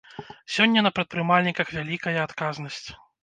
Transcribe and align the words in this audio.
Сёння 0.53 0.83
на 0.85 0.91
прадпрымальніках 0.95 1.67
вялікая 1.77 2.17
адказнасць. 2.27 2.83